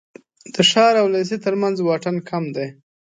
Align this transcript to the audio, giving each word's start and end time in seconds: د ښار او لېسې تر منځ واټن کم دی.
د 0.53 0.55
ښار 0.69 0.93
او 1.01 1.07
لېسې 1.13 1.37
تر 1.45 1.53
منځ 1.61 1.77
واټن 1.81 2.15
کم 2.29 2.43
دی. 2.55 2.67